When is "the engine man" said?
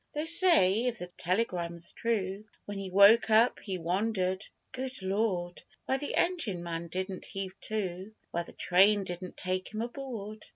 5.97-6.87